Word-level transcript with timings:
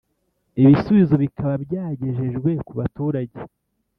ibisubizo 0.61 1.15
bikaba 1.23 1.53
byagejejwe 1.65 2.49
ku 2.65 2.71
baturage 2.79 3.39